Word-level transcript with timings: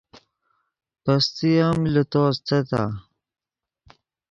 پیستے 1.03 1.49
ام 1.65 1.79
لے 1.93 2.03
تو 2.11 2.21
استتآ 2.29 2.83